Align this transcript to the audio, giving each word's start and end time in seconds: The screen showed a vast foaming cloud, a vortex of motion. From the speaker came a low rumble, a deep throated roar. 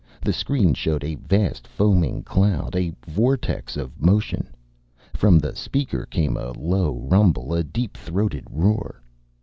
The 0.19 0.33
screen 0.33 0.73
showed 0.73 1.03
a 1.03 1.13
vast 1.13 1.67
foaming 1.67 2.23
cloud, 2.23 2.75
a 2.75 2.91
vortex 3.07 3.77
of 3.77 4.01
motion. 4.01 4.49
From 5.13 5.37
the 5.37 5.55
speaker 5.55 6.07
came 6.07 6.37
a 6.37 6.53
low 6.53 6.95
rumble, 7.01 7.53
a 7.53 7.63
deep 7.63 7.95
throated 7.95 8.45
roar. 8.49 9.03